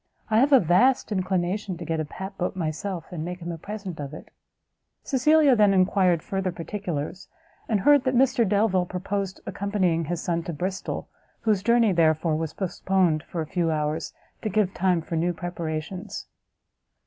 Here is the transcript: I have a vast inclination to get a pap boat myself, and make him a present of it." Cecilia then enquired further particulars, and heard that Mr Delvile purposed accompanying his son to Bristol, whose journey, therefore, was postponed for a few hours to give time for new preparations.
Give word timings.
I 0.31 0.39
have 0.39 0.51
a 0.51 0.59
vast 0.59 1.11
inclination 1.11 1.77
to 1.77 1.85
get 1.85 1.99
a 1.99 2.05
pap 2.05 2.35
boat 2.35 2.55
myself, 2.55 3.05
and 3.11 3.23
make 3.23 3.39
him 3.39 3.51
a 3.51 3.59
present 3.59 3.99
of 3.99 4.15
it." 4.15 4.31
Cecilia 5.03 5.55
then 5.55 5.75
enquired 5.75 6.23
further 6.23 6.51
particulars, 6.51 7.27
and 7.69 7.81
heard 7.81 8.03
that 8.05 8.15
Mr 8.15 8.43
Delvile 8.49 8.87
purposed 8.87 9.41
accompanying 9.45 10.05
his 10.05 10.19
son 10.19 10.41
to 10.45 10.53
Bristol, 10.53 11.07
whose 11.41 11.61
journey, 11.61 11.91
therefore, 11.91 12.35
was 12.35 12.51
postponed 12.55 13.21
for 13.21 13.41
a 13.41 13.45
few 13.45 13.69
hours 13.69 14.11
to 14.41 14.49
give 14.49 14.73
time 14.73 15.03
for 15.03 15.15
new 15.17 15.33
preparations. 15.33 16.25